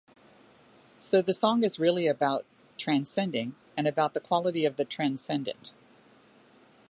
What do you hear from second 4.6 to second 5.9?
of the transcendent.